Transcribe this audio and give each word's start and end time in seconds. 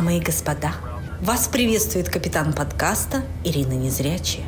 Дамы 0.00 0.16
и 0.16 0.20
господа, 0.20 0.72
вас 1.20 1.46
приветствует 1.46 2.08
капитан 2.08 2.54
подкаста 2.54 3.22
Ирина 3.44 3.74
Незрячая. 3.74 4.46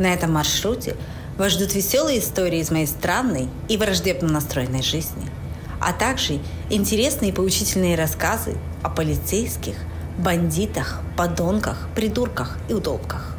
На 0.00 0.12
этом 0.12 0.32
маршруте 0.32 0.96
вас 1.38 1.52
ждут 1.52 1.76
веселые 1.76 2.18
истории 2.18 2.58
из 2.58 2.72
моей 2.72 2.88
странной 2.88 3.48
и 3.68 3.76
враждебно 3.76 4.28
настроенной 4.32 4.82
жизни, 4.82 5.30
а 5.78 5.92
также 5.92 6.40
интересные 6.70 7.30
и 7.30 7.32
поучительные 7.32 7.94
рассказы 7.94 8.56
о 8.82 8.88
полицейских, 8.90 9.76
бандитах, 10.18 11.02
подонках, 11.16 11.86
придурках 11.94 12.58
и 12.68 12.74
удобках. 12.74 13.36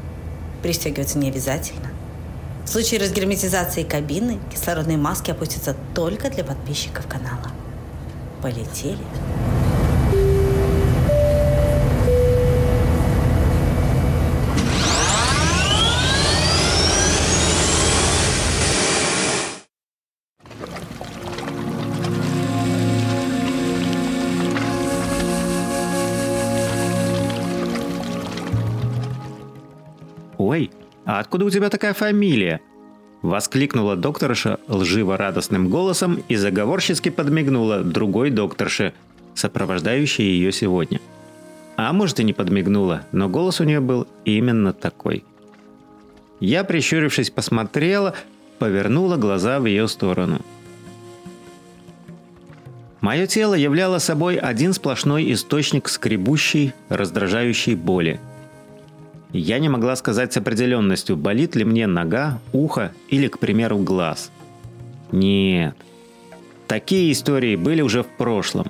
Пристегиваться 0.64 1.18
не 1.18 1.28
обязательно. 1.28 1.90
В 2.64 2.70
случае 2.70 3.02
разгерметизации 3.02 3.84
кабины 3.84 4.40
кислородные 4.54 4.98
маски 4.98 5.32
опустятся 5.32 5.76
только 5.94 6.30
для 6.30 6.46
подписчиков 6.46 7.06
канала. 7.08 7.52
Полетели. 8.42 9.04
«Ой, 30.56 30.72
а 31.04 31.20
откуда 31.20 31.44
у 31.44 31.50
тебя 31.50 31.70
такая 31.70 31.94
фамилия?» 31.94 32.62
Воскликнула 33.22 33.98
докторша 33.98 34.58
лживо-радостным 34.70 35.70
голосом 35.70 36.24
и 36.30 36.38
заговорчески 36.38 37.10
подмигнула 37.10 37.84
другой 37.84 38.30
докторше, 38.30 38.94
сопровождающей 39.34 40.24
ее 40.24 40.54
сегодня. 40.54 41.02
А 41.76 41.92
может 41.92 42.22
и 42.22 42.24
не 42.24 42.32
подмигнула, 42.32 43.02
но 43.12 43.28
голос 43.28 43.60
у 43.60 43.66
нее 43.66 43.82
был 43.82 44.08
именно 44.24 44.72
такой. 44.72 45.26
Я, 46.40 46.64
прищурившись, 46.64 47.32
посмотрела, 47.32 48.16
повернула 48.58 49.18
глаза 49.18 49.60
в 49.60 49.66
ее 49.66 49.90
сторону. 49.90 50.40
Мое 53.02 53.28
тело 53.28 53.56
являло 53.56 53.98
собой 53.98 54.38
один 54.38 54.72
сплошной 54.72 55.34
источник 55.34 55.90
скребущей, 55.90 56.74
раздражающей 56.88 57.76
боли– 57.76 58.22
я 59.38 59.60
не 59.60 59.70
могла 59.70 59.96
сказать 59.96 60.34
с 60.34 60.38
определенностью, 60.38 61.18
болит 61.18 61.56
ли 61.56 61.66
мне 61.66 61.88
нога, 61.88 62.40
ухо 62.54 62.94
или, 63.10 63.28
к 63.28 63.40
примеру, 63.40 63.78
глаз. 63.78 64.32
Нет. 65.12 65.76
Такие 66.68 67.12
истории 67.12 67.56
были 67.56 67.82
уже 67.82 68.04
в 68.04 68.08
прошлом. 68.08 68.68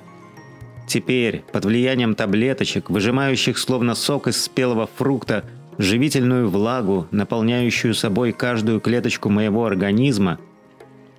Теперь, 0.86 1.42
под 1.52 1.64
влиянием 1.64 2.14
таблеточек, 2.14 2.90
выжимающих 2.90 3.58
словно 3.58 3.94
сок 3.94 4.28
из 4.28 4.42
спелого 4.42 4.88
фрукта, 4.96 5.44
живительную 5.78 6.48
влагу, 6.48 7.06
наполняющую 7.10 7.94
собой 7.94 8.32
каждую 8.32 8.80
клеточку 8.80 9.28
моего 9.28 9.66
организма, 9.66 10.38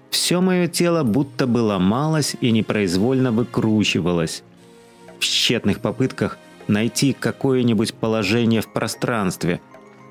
все 0.10 0.40
мое 0.40 0.68
тело 0.68 1.04
будто 1.04 1.48
бы 1.48 1.60
ломалось 1.60 2.36
и 2.40 2.52
непроизвольно 2.52 3.32
выкручивалось. 3.32 4.44
В 5.20 5.24
тщетных 5.24 5.80
попытках 5.80 6.38
найти 6.68 7.14
какое-нибудь 7.14 7.94
положение 7.94 8.62
в 8.62 8.68
пространстве, 8.68 9.62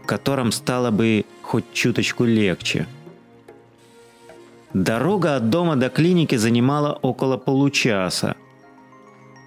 в 0.03 0.07
котором 0.07 0.53
стало 0.53 0.91
бы 0.91 1.25
хоть 1.43 1.65
чуточку 1.73 2.25
легче. 2.25 2.87
Дорога 4.73 5.37
от 5.37 5.49
дома 5.49 5.77
до 5.77 5.89
клиники 5.89 6.37
занимала 6.37 6.93
около 6.93 7.37
получаса. 7.37 8.35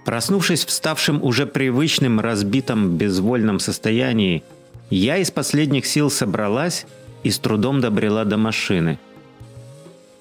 Проснувшись 0.05 0.65
в 0.65 0.71
ставшем 0.71 1.23
уже 1.23 1.45
привычным 1.45 2.19
разбитом 2.19 2.97
безвольном 2.97 3.59
состоянии, 3.59 4.43
я 4.89 5.17
из 5.17 5.29
последних 5.29 5.85
сил 5.85 6.09
собралась 6.09 6.87
и 7.21 7.29
с 7.29 7.37
трудом 7.37 7.79
добрела 7.79 8.25
до 8.25 8.37
машины. 8.37 8.97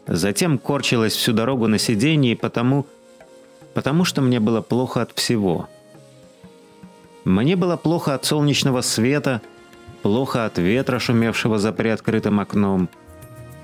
Затем 0.06 0.58
корчилась 0.58 1.14
всю 1.14 1.32
дорогу 1.32 1.68
на 1.68 1.78
сиденье, 1.78 2.36
потому, 2.36 2.86
потому 3.72 4.04
что 4.04 4.20
мне 4.20 4.40
было 4.40 4.60
плохо 4.60 5.02
от 5.02 5.12
всего– 5.14 5.68
мне 7.28 7.56
было 7.56 7.76
плохо 7.76 8.14
от 8.14 8.24
солнечного 8.24 8.80
света, 8.80 9.42
плохо 10.02 10.46
от 10.46 10.58
ветра, 10.58 10.98
шумевшего 10.98 11.58
за 11.58 11.72
приоткрытым 11.72 12.40
окном, 12.40 12.88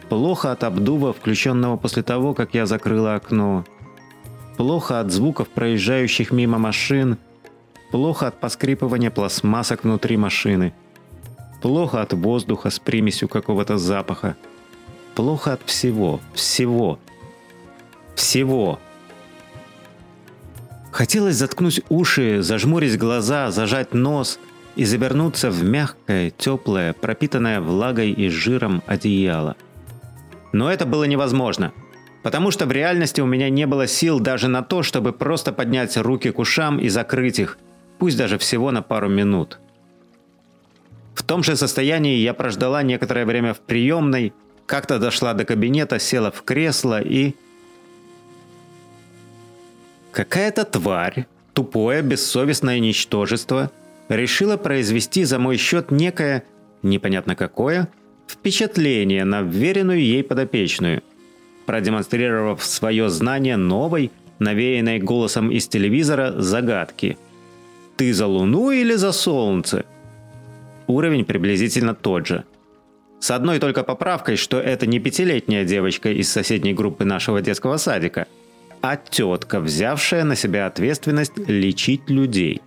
плохо 0.09 0.53
от 0.53 0.65
обдува, 0.65 1.13
включенного 1.15 1.79
после 1.79 2.03
того, 2.03 2.35
как 2.35 2.55
я 2.55 2.67
закрыла 2.67 3.15
окно, 3.15 3.65
плохо 4.59 5.01
от 5.01 5.11
звуков 5.11 5.49
проезжающих 5.49 6.31
мимо 6.31 6.59
машин, 6.59 7.17
плохо 7.91 8.27
от 8.27 8.39
поскрипывания 8.39 9.11
пластмассок 9.11 9.85
внутри 9.85 10.19
машины, 10.19 10.75
плохо 11.63 12.03
от 12.03 12.13
воздуха 12.13 12.69
с 12.69 12.79
примесью 12.79 13.29
какого-то 13.29 13.79
запаха, 13.79 14.37
плохо 15.15 15.55
от 15.55 15.63
всего, 15.65 16.21
всего, 16.35 16.99
всего. 18.15 18.79
Хотелось 20.95 21.35
заткнуть 21.35 21.81
уши, 21.89 22.41
зажмурить 22.41 22.97
глаза, 22.97 23.51
зажать 23.51 23.95
нос 23.95 24.39
и 24.77 24.85
завернуться 24.85 25.51
в 25.51 25.65
мягкое, 25.65 26.31
теплое, 26.31 26.93
пропитанное 26.93 27.61
влагой 27.61 28.13
и 28.13 28.29
жиром 28.29 28.81
одеяло. 28.87 29.57
Но 30.53 30.71
это 30.71 30.87
было 30.87 31.03
невозможно, 31.03 31.73
потому 32.23 32.53
что 32.53 32.65
в 32.67 32.71
реальности 32.71 33.21
у 33.21 33.27
меня 33.27 33.51
не 33.51 33.67
было 33.67 33.89
сил 33.89 34.21
даже 34.21 34.47
на 34.47 34.63
то, 34.63 34.85
чтобы 34.85 35.13
просто 35.13 35.53
поднять 35.53 35.97
руки 35.97 36.31
к 36.31 36.39
ушам 36.39 36.79
и 36.79 36.89
закрыть 36.89 37.41
их, 37.41 37.59
пусть 37.99 38.17
даже 38.17 38.39
всего 38.39 38.71
на 38.71 38.81
пару 38.81 39.09
минут. 39.09 39.59
В 41.17 41.25
том 41.25 41.43
же 41.43 41.57
состоянии 41.57 42.19
я 42.19 42.35
прождала 42.35 42.85
некоторое 42.85 43.27
время 43.27 43.53
в 43.53 43.59
приемной, 43.59 44.33
как-то 44.67 45.01
дошла 45.01 45.35
до 45.35 45.45
кабинета, 45.45 45.99
села 45.99 46.31
в 46.31 46.45
кресло 46.45 47.03
и 47.03 47.35
Какая-то 50.15 50.65
тварь, 50.65 51.27
тупое, 51.55 52.01
бессовестное 52.01 52.79
ничтожество, 52.79 53.73
решила 54.09 54.57
произвести 54.57 55.25
за 55.25 55.41
мой 55.41 55.57
счет 55.57 55.91
некое, 55.91 56.45
непонятно 56.85 57.35
какое, 57.35 57.89
впечатление 58.29 59.25
на 59.25 59.43
вверенную 59.43 60.01
ей 60.01 60.23
подопечную, 60.23 61.03
продемонстрировав 61.67 62.65
свое 62.65 63.09
знание 63.09 63.57
новой, 63.57 64.13
навеянной 64.39 65.01
голосом 65.01 65.51
из 65.51 65.67
телевизора, 65.67 66.41
загадки. 66.41 67.19
«Ты 67.97 68.15
за 68.15 68.29
Луну 68.29 68.71
или 68.71 68.95
за 68.95 69.11
Солнце?» 69.11 69.85
Уровень 70.87 71.25
приблизительно 71.25 71.93
тот 71.93 72.29
же. 72.29 72.45
С 73.19 73.33
одной 73.33 73.59
только 73.59 73.83
поправкой, 73.83 74.37
что 74.37 74.61
это 74.61 74.87
не 74.87 75.01
пятилетняя 75.01 75.65
девочка 75.65 76.13
из 76.13 76.31
соседней 76.31 76.73
группы 76.73 77.05
нашего 77.05 77.43
детского 77.43 77.79
садика– 77.79 78.29
а 78.85 78.97
тетка, 78.97 79.61
взявшая 79.61 80.25
на 80.25 80.37
себя 80.37 80.67
ответственность 80.67 81.39
лечить 81.49 82.11
людей. 82.11 82.61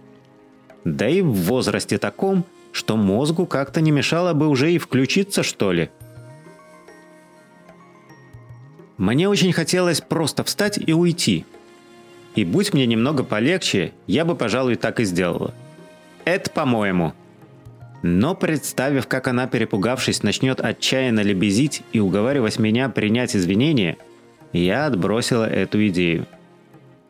Да 0.83 1.07
и 1.07 1.21
в 1.21 1.31
возрасте 1.31 1.99
таком, 1.99 2.43
что 2.71 2.97
мозгу 2.97 3.45
как-то 3.45 3.81
не 3.81 3.91
мешало 3.91 4.33
бы 4.33 4.47
уже 4.47 4.71
и 4.71 4.79
включиться, 4.79 5.43
что 5.43 5.71
ли. 5.71 5.91
Мне 8.97 9.29
очень 9.29 9.53
хотелось 9.53 10.01
просто 10.01 10.43
встать 10.43 10.79
и 10.83 10.91
уйти. 10.91 11.45
И 12.33 12.43
будь 12.45 12.73
мне 12.73 12.87
немного 12.87 13.23
полегче, 13.23 13.93
я 14.07 14.25
бы, 14.25 14.33
пожалуй, 14.33 14.75
так 14.75 14.99
и 14.99 15.05
сделала. 15.05 15.53
Это 16.25 16.49
по-моему. 16.49 17.13
Но 18.01 18.33
представив, 18.33 19.05
как 19.05 19.27
она, 19.27 19.45
перепугавшись, 19.45 20.23
начнет 20.23 20.61
отчаянно 20.61 21.19
лебезить 21.19 21.83
и 21.91 21.99
уговаривать 21.99 22.57
меня 22.57 22.89
принять 22.89 23.35
извинения– 23.35 23.97
я 24.57 24.85
отбросила 24.85 25.45
эту 25.49 25.87
идею. 25.87 26.25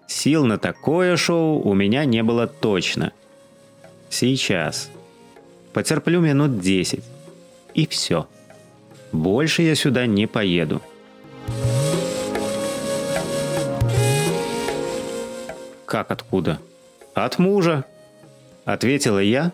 Сил 0.08 0.46
на 0.46 0.58
такое 0.58 1.18
шоу 1.18 1.62
у 1.62 1.74
меня 1.74 2.06
не 2.06 2.24
было 2.24 2.48
точно. 2.48 3.12
Сейчас. 4.10 4.90
Потерплю 5.74 6.22
минут 6.22 6.60
10. 6.60 7.04
И 7.74 7.88
все. 7.88 8.28
Больше 9.12 9.62
я 9.62 9.76
сюда 9.76 10.06
не 10.06 10.28
поеду. 10.28 10.82
«Как 15.86 16.12
откуда?» 16.12 16.60
«От 17.14 17.40
мужа»,— 17.40 17.86
ответила 18.66 19.20
я, 19.20 19.54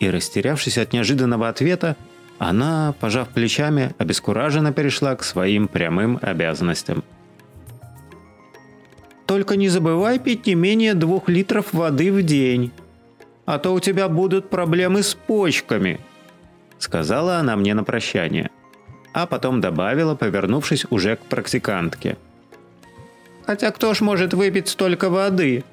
и, 0.00 0.10
растерявшись 0.10 0.78
от 0.78 0.92
неожиданного 0.92 1.48
ответа, 1.48 1.96
она, 2.38 2.94
пожав 2.98 3.28
плечами, 3.28 3.94
обескураженно 3.98 4.72
перешла 4.72 5.14
к 5.14 5.22
своим 5.22 5.68
прямым 5.68 6.18
обязанностям. 6.20 7.04
«Только 9.40 9.56
не 9.56 9.70
забывай 9.70 10.18
пить 10.18 10.46
не 10.46 10.54
менее 10.54 10.92
двух 10.92 11.30
литров 11.30 11.72
воды 11.72 12.12
в 12.12 12.22
день, 12.22 12.72
а 13.46 13.58
то 13.58 13.72
у 13.72 13.80
тебя 13.80 14.06
будут 14.10 14.50
проблемы 14.50 15.02
с 15.02 15.14
почками», 15.14 15.98
сказала 16.78 17.38
она 17.38 17.56
мне 17.56 17.72
на 17.72 17.82
прощание, 17.82 18.50
а 19.14 19.24
потом 19.24 19.62
добавила, 19.62 20.14
повернувшись 20.14 20.84
уже 20.90 21.16
к 21.16 21.20
практикантке. 21.20 22.18
«Хотя 23.46 23.70
кто 23.70 23.94
ж 23.94 24.02
может 24.02 24.34
выпить 24.34 24.68
столько 24.68 25.08
воды?» 25.08 25.64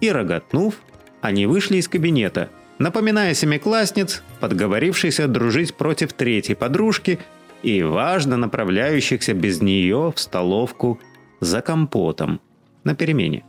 И 0.00 0.10
роготнув, 0.10 0.76
они 1.20 1.44
вышли 1.44 1.76
из 1.76 1.88
кабинета, 1.88 2.48
напоминая 2.78 3.34
семиклассниц, 3.34 4.22
подговорившихся 4.40 5.28
дружить 5.28 5.74
против 5.74 6.14
третьей 6.14 6.54
подружки 6.54 7.18
и 7.62 7.82
важно 7.82 8.38
направляющихся 8.38 9.34
без 9.34 9.60
нее 9.60 10.10
в 10.16 10.18
столовку 10.18 10.98
за 11.40 11.60
компотом 11.60 12.40
на 12.84 12.94
перемене. 12.94 13.44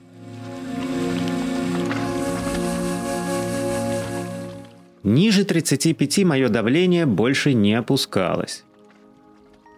Ниже 5.04 5.44
35 5.44 6.24
мое 6.24 6.48
давление 6.48 7.06
больше 7.06 7.54
не 7.54 7.74
опускалось. 7.74 8.64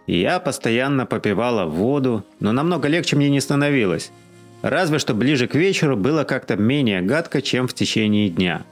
Я 0.06 0.38
постоянно 0.38 1.04
попивала 1.04 1.64
воду, 1.64 2.24
но 2.38 2.52
намного 2.52 2.86
легче 2.86 3.16
мне 3.16 3.28
не 3.28 3.40
становилось. 3.40 4.12
Разве 4.62 5.00
что 5.00 5.14
ближе 5.14 5.48
к 5.48 5.56
вечеру 5.56 5.96
было 5.96 6.22
как-то 6.22 6.56
менее 6.56 7.02
гадко, 7.02 7.42
чем 7.42 7.66
в 7.66 7.74
течение 7.74 8.28
дня. 8.28 8.64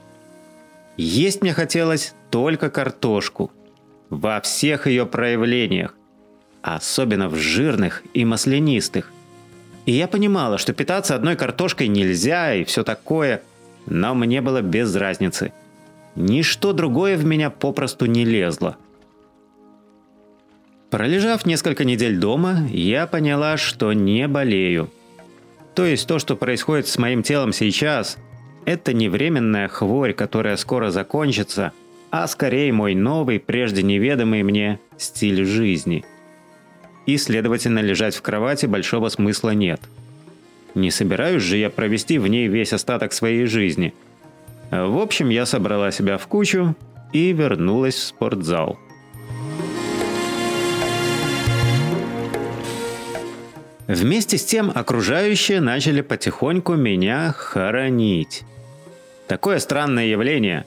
Есть 0.97 1.41
мне 1.41 1.53
хотелось 1.53 2.13
только 2.31 2.69
картошку. 2.69 3.51
Во 4.09 4.39
всех 4.39 4.87
ее 4.87 5.05
проявлениях. 5.05 5.93
Особенно 6.61 7.27
в 7.27 7.35
жирных 7.35 8.03
и 8.13 8.23
маслянистых. 8.23 9.11
И 9.85 9.91
я 9.91 10.07
понимала, 10.07 10.57
что 10.57 10.73
питаться 10.73 11.15
одной 11.15 11.35
картошкой 11.35 11.87
нельзя 11.87 12.55
и 12.55 12.63
все 12.63 12.83
такое, 12.83 13.41
но 13.85 14.15
мне 14.15 14.41
было 14.41 14.61
без 14.61 14.95
разницы. 14.95 15.53
Ничто 16.15 16.73
другое 16.73 17.17
в 17.17 17.25
меня 17.25 17.49
попросту 17.49 18.05
не 18.05 18.25
лезло– 18.25 18.77
Пролежав 20.95 21.45
несколько 21.45 21.83
недель 21.83 22.17
дома, 22.17 22.67
я 22.71 23.05
поняла, 23.05 23.57
что 23.57 23.91
не 23.91 24.29
болею. 24.29 24.89
То 25.73 25.83
есть 25.83 26.07
то, 26.07 26.19
что 26.19 26.37
происходит 26.37 26.87
с 26.87 26.97
моим 26.97 27.21
телом 27.21 27.51
сейчас, 27.51 28.17
это 28.63 28.93
не 28.93 29.09
временная 29.09 29.67
хворь, 29.67 30.13
которая 30.13 30.55
скоро 30.55 30.91
закончится, 30.91 31.73
а 32.11 32.27
скорее 32.27 32.71
мой 32.71 32.95
новый, 32.95 33.41
прежде 33.41 33.83
неведомый 33.83 34.43
мне 34.43 34.79
стиль 34.97 35.43
жизни. 35.43 36.05
И, 37.05 37.17
следовательно, 37.17 37.79
лежать 37.79 38.15
в 38.15 38.21
кровати 38.21 38.65
большого 38.65 39.09
смысла 39.09 39.51
нет. 39.51 39.81
Не 40.73 40.91
собираюсь 40.91 41.43
же 41.43 41.57
я 41.57 41.69
провести 41.69 42.17
в 42.17 42.27
ней 42.27 42.47
весь 42.47 42.73
остаток 42.73 43.13
своей 43.13 43.45
жизни. 43.45 43.93
В 44.71 44.97
общем, 44.97 45.29
я 45.29 45.45
собрала 45.45 45.91
себя 45.91 46.17
в 46.17 46.27
кучу 46.27 46.75
и 47.13 47.31
вернулась 47.31 47.95
в 47.95 48.03
спортзал. 48.03 48.77
Вместе 53.87 54.37
с 54.39 54.45
тем 54.45 54.71
окружающие 54.73 55.61
начали 55.61 56.01
потихоньку 56.01 56.73
меня 56.73 57.31
хоронить. 57.37 58.43
Такое 59.27 59.59
странное 59.59 60.07
явление. 60.07 60.65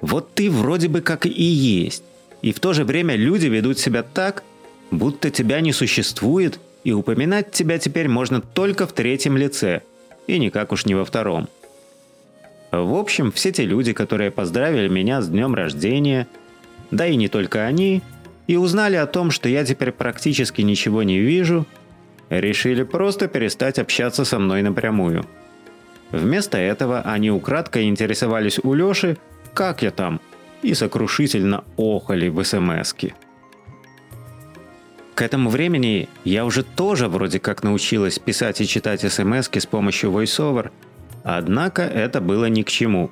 Вот 0.00 0.32
ты 0.34 0.48
вроде 0.48 0.88
бы 0.88 1.00
как 1.00 1.26
и 1.26 1.42
есть. 1.42 2.04
И 2.40 2.52
в 2.52 2.60
то 2.60 2.72
же 2.72 2.84
время 2.84 3.16
люди 3.16 3.46
ведут 3.46 3.78
себя 3.78 4.02
так, 4.02 4.44
будто 4.92 5.30
тебя 5.30 5.60
не 5.60 5.72
существует, 5.72 6.60
и 6.84 6.92
упоминать 6.92 7.50
тебя 7.50 7.78
теперь 7.78 8.08
можно 8.08 8.40
только 8.40 8.86
в 8.86 8.92
третьем 8.92 9.36
лице, 9.36 9.82
и 10.28 10.38
никак 10.38 10.70
уж 10.70 10.86
не 10.86 10.94
во 10.94 11.04
втором. 11.04 11.48
В 12.70 12.94
общем, 12.94 13.32
все 13.32 13.50
те 13.50 13.64
люди, 13.64 13.92
которые 13.92 14.30
поздравили 14.30 14.86
меня 14.88 15.20
с 15.20 15.28
днем 15.28 15.56
рождения, 15.56 16.28
да 16.92 17.08
и 17.08 17.16
не 17.16 17.26
только 17.26 17.66
они, 17.66 18.02
и 18.46 18.56
узнали 18.56 18.94
о 18.94 19.06
том, 19.06 19.32
что 19.32 19.48
я 19.48 19.64
теперь 19.64 19.90
практически 19.90 20.62
ничего 20.62 21.02
не 21.02 21.18
вижу– 21.18 21.66
решили 22.40 22.82
просто 22.82 23.28
перестать 23.28 23.78
общаться 23.78 24.24
со 24.24 24.38
мной 24.38 24.62
напрямую. 24.62 25.24
Вместо 26.10 26.58
этого 26.58 27.00
они 27.02 27.30
украдкой 27.30 27.88
интересовались 27.88 28.58
у 28.62 28.74
Лёши, 28.74 29.16
как 29.54 29.82
я 29.82 29.90
там, 29.90 30.20
и 30.62 30.74
сокрушительно 30.74 31.64
охали 31.76 32.28
в 32.28 32.42
СМСке. 32.42 33.14
К 35.14 35.22
этому 35.22 35.50
времени 35.50 36.08
я 36.24 36.44
уже 36.44 36.62
тоже 36.62 37.08
вроде 37.08 37.38
как 37.38 37.62
научилась 37.62 38.18
писать 38.18 38.60
и 38.60 38.66
читать 38.66 39.00
СМСки 39.00 39.60
с 39.60 39.66
помощью 39.66 40.10
VoiceOver, 40.10 40.70
однако 41.22 41.82
это 41.82 42.20
было 42.20 42.46
ни 42.46 42.62
к 42.62 42.70
чему. 42.70 43.10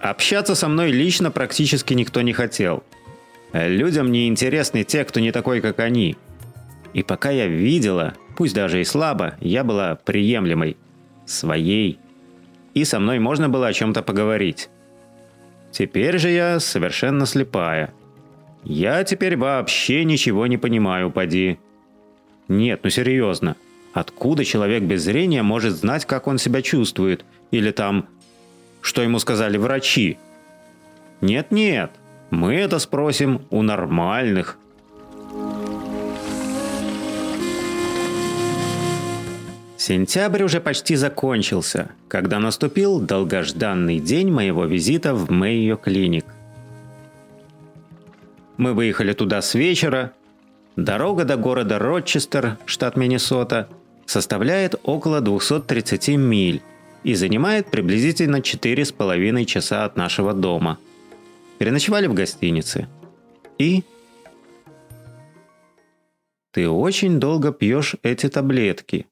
Общаться 0.00 0.54
со 0.54 0.68
мной 0.68 0.92
лично 0.92 1.30
практически 1.30 1.94
никто 1.94 2.22
не 2.22 2.32
хотел. 2.32 2.84
Людям 3.52 4.12
не 4.12 4.28
интересны 4.28 4.84
те, 4.84 5.04
кто 5.04 5.20
не 5.20 5.32
такой, 5.32 5.60
как 5.60 5.80
они– 5.80 6.16
и 6.92 7.02
пока 7.02 7.30
я 7.30 7.46
видела, 7.46 8.14
пусть 8.36 8.54
даже 8.54 8.80
и 8.80 8.84
слабо, 8.84 9.36
я 9.40 9.64
была 9.64 9.94
приемлемой, 9.94 10.76
своей. 11.24 11.98
И 12.74 12.84
со 12.84 12.98
мной 12.98 13.18
можно 13.18 13.48
было 13.48 13.68
о 13.68 13.72
чем-то 13.72 14.02
поговорить. 14.02 14.68
Теперь 15.70 16.18
же 16.18 16.30
я 16.30 16.58
совершенно 16.58 17.26
слепая. 17.26 17.92
Я 18.64 19.04
теперь 19.04 19.36
вообще 19.36 20.04
ничего 20.04 20.46
не 20.46 20.58
понимаю, 20.58 21.10
поди. 21.10 21.58
Нет, 22.48 22.80
ну 22.82 22.90
серьезно. 22.90 23.56
Откуда 23.92 24.44
человек 24.44 24.82
без 24.82 25.02
зрения 25.02 25.42
может 25.42 25.72
знать, 25.72 26.04
как 26.04 26.26
он 26.26 26.38
себя 26.38 26.62
чувствует? 26.62 27.24
Или 27.50 27.70
там, 27.70 28.06
что 28.80 29.02
ему 29.02 29.18
сказали 29.18 29.56
врачи? 29.56 30.18
Нет-нет, 31.20 31.90
мы 32.30 32.54
это 32.54 32.78
спросим 32.78 33.42
у 33.50 33.62
нормальных, 33.62 34.58
Сентябрь 39.80 40.42
уже 40.42 40.60
почти 40.60 40.94
закончился, 40.94 41.90
когда 42.06 42.38
наступил 42.38 43.00
долгожданный 43.00 43.98
день 43.98 44.30
моего 44.30 44.66
визита 44.66 45.14
в 45.14 45.30
Мэйо 45.30 45.76
Клиник. 45.76 46.26
Мы 48.60 48.74
выехали 48.74 49.14
туда 49.14 49.40
с 49.40 49.54
вечера. 49.54 50.12
Дорога 50.76 51.24
до 51.24 51.38
города 51.38 51.78
Рочестер, 51.78 52.58
штат 52.66 52.94
Миннесота, 52.94 53.70
составляет 54.04 54.74
около 54.82 55.22
230 55.22 56.08
миль 56.18 56.60
и 57.02 57.14
занимает 57.14 57.70
приблизительно 57.70 58.40
4,5 58.40 59.44
часа 59.46 59.86
от 59.86 59.96
нашего 59.96 60.34
дома. 60.34 60.78
Переночевали 61.58 62.06
в 62.06 62.12
гостинице. 62.12 62.86
И... 63.56 63.82
Ты 66.52 66.68
очень 66.68 67.18
долго 67.18 67.52
пьешь 67.52 67.96
эти 68.02 68.28
таблетки, 68.28 69.06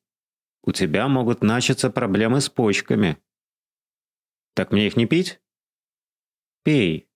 у 0.62 0.72
тебя 0.72 1.08
могут 1.08 1.42
начаться 1.42 1.88
проблемы 1.88 2.42
с 2.42 2.50
почками. 2.50 3.16
Так 4.54 4.72
мне 4.72 4.88
их 4.88 4.99
не 4.99 5.06
пить? 5.06 5.40
Пей. 6.64 7.07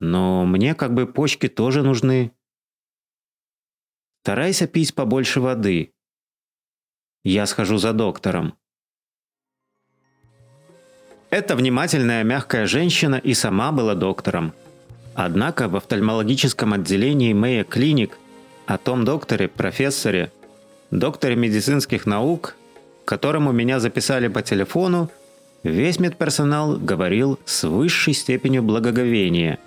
Но 0.00 0.44
мне 0.46 0.74
как 0.74 0.94
бы 0.94 1.06
почки 1.06 1.48
тоже 1.48 1.82
нужны. 1.82 2.32
Старайся 4.22 4.66
пить 4.66 4.94
побольше 4.94 5.40
воды. 5.40 5.94
Я 7.24 7.46
схожу 7.46 7.78
за 7.78 7.92
доктором. 7.92 8.54
Эта 11.30 11.56
внимательная 11.56 12.24
мягкая 12.24 12.66
женщина 12.66 13.16
и 13.16 13.34
сама 13.34 13.72
была 13.72 13.94
доктором. 13.94 14.54
Однако 15.14 15.68
в 15.68 15.76
офтальмологическом 15.76 16.74
отделении 16.74 17.32
Мэя 17.32 17.64
Клиник 17.64 18.18
о 18.66 18.78
том 18.78 19.04
докторе, 19.04 19.48
профессоре, 19.48 20.30
докторе 20.90 21.36
медицинских 21.36 22.06
наук, 22.06 22.54
которому 23.04 23.52
меня 23.52 23.80
записали 23.80 24.28
по 24.28 24.42
телефону, 24.42 25.10
весь 25.62 25.98
медперсонал 25.98 26.76
говорил 26.76 27.38
с 27.44 27.64
высшей 27.64 28.14
степенью 28.14 28.62
благоговения. 28.62 29.58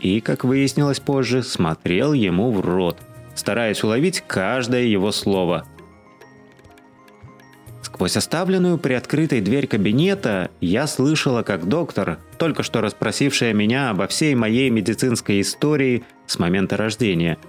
И, 0.00 0.20
как 0.20 0.44
выяснилось 0.44 1.00
позже, 1.00 1.42
смотрел 1.42 2.12
ему 2.12 2.50
в 2.50 2.60
рот, 2.60 2.98
стараясь 3.34 3.82
уловить 3.84 4.22
каждое 4.26 4.84
его 4.84 5.12
слово. 5.12 5.66
Сквозь 7.82 8.16
оставленную 8.16 8.78
приоткрытой 8.78 9.40
дверь 9.40 9.66
кабинета 9.66 10.50
я 10.60 10.86
слышала, 10.86 11.42
как 11.42 11.68
доктор, 11.68 12.18
только 12.38 12.62
что 12.62 12.80
расспросившая 12.80 13.52
меня 13.52 13.90
обо 13.90 14.06
всей 14.06 14.34
моей 14.34 14.70
медицинской 14.70 15.40
истории 15.40 16.04
с 16.26 16.38
момента 16.38 16.76
рождения– 16.76 17.36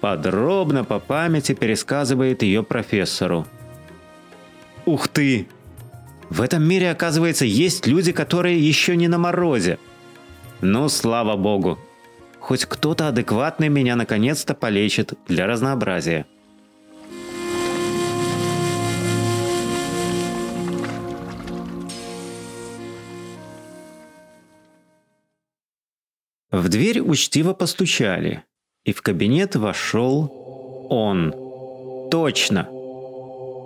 подробно 0.00 0.84
по 0.84 0.98
памяти 0.98 1.52
пересказывает 1.52 2.42
ее 2.42 2.62
профессору. 2.62 3.46
Ух 4.86 5.08
ты! 5.08 5.46
В 6.30 6.40
этом 6.42 6.66
мире, 6.66 6.90
оказывается, 6.90 7.44
есть 7.44 7.86
люди, 7.86 8.12
которые 8.12 8.58
еще 8.58 8.96
не 8.96 9.08
на 9.08 9.18
морозе. 9.18 9.78
Ну, 10.62 10.88
слава 10.88 11.36
богу. 11.36 11.78
Хоть 12.38 12.64
кто-то 12.64 13.08
адекватный 13.08 13.68
меня 13.68 13.96
наконец-то 13.96 14.54
полечит 14.54 15.14
для 15.28 15.46
разнообразия. 15.46 16.26
В 26.50 26.68
дверь 26.68 27.00
учтиво 27.00 27.54
постучали– 27.54 28.44
и 28.84 28.92
в 28.92 29.02
кабинет 29.02 29.56
вошел 29.56 30.86
он. 30.88 31.34
Точно. 32.10 32.68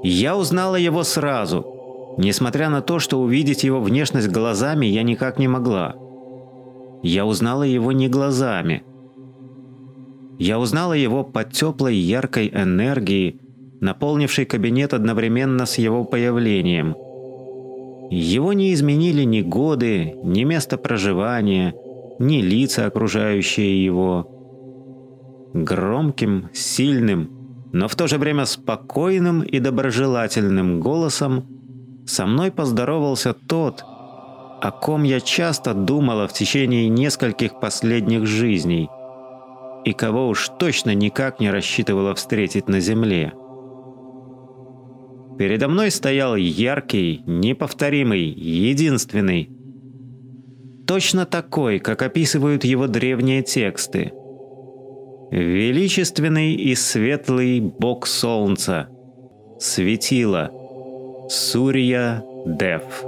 Я 0.02 0.36
узнала 0.36 0.76
его 0.76 1.02
сразу. 1.02 2.14
Несмотря 2.18 2.68
на 2.68 2.82
то, 2.82 2.98
что 2.98 3.20
увидеть 3.20 3.64
его 3.64 3.80
внешность 3.80 4.28
глазами 4.28 4.86
я 4.86 5.02
никак 5.02 5.38
не 5.38 5.48
могла. 5.48 5.94
Я 7.04 7.26
узнала 7.26 7.64
его 7.64 7.92
не 7.92 8.08
глазами. 8.08 8.82
Я 10.38 10.58
узнала 10.58 10.94
его 10.94 11.22
по 11.22 11.44
теплой 11.44 11.96
яркой 11.96 12.48
энергии, 12.48 13.42
наполнившей 13.82 14.46
кабинет 14.46 14.94
одновременно 14.94 15.66
с 15.66 15.76
его 15.76 16.04
появлением. 16.04 16.96
Его 18.10 18.54
не 18.54 18.72
изменили 18.72 19.22
ни 19.24 19.42
годы, 19.42 20.16
ни 20.24 20.44
место 20.44 20.78
проживания, 20.78 21.74
ни 22.18 22.40
лица, 22.40 22.86
окружающие 22.86 23.84
его. 23.84 24.26
Громким, 25.52 26.48
сильным, 26.54 27.28
но 27.74 27.86
в 27.86 27.96
то 27.96 28.06
же 28.06 28.16
время 28.16 28.46
спокойным 28.46 29.42
и 29.42 29.58
доброжелательным 29.58 30.80
голосом 30.80 31.44
со 32.06 32.24
мной 32.24 32.50
поздоровался 32.50 33.34
тот, 33.34 33.84
о 34.64 34.70
ком 34.70 35.02
я 35.02 35.20
часто 35.20 35.74
думала 35.74 36.26
в 36.26 36.32
течение 36.32 36.88
нескольких 36.88 37.60
последних 37.60 38.24
жизней 38.26 38.88
и 39.84 39.92
кого 39.92 40.28
уж 40.28 40.48
точно 40.58 40.94
никак 40.94 41.38
не 41.38 41.50
рассчитывала 41.50 42.14
встретить 42.14 42.66
на 42.66 42.80
земле. 42.80 43.34
Передо 45.36 45.68
мной 45.68 45.90
стоял 45.90 46.34
яркий, 46.34 47.22
неповторимый, 47.26 48.22
единственный. 48.22 49.50
Точно 50.86 51.26
такой, 51.26 51.78
как 51.78 52.00
описывают 52.00 52.64
его 52.64 52.86
древние 52.86 53.42
тексты. 53.42 54.12
Величественный 55.30 56.54
и 56.54 56.74
светлый 56.74 57.60
бог 57.60 58.06
солнца. 58.06 58.88
Светило. 59.60 60.50
Сурья 61.28 62.24
Дев. 62.46 63.04